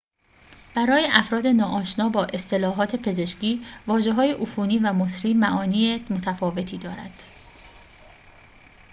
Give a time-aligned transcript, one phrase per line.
[0.75, 7.23] برای افراد ناآشنا با اصطلاحات پزشکی واژه‌های عفونی و مسری معانی متفاوتی دارند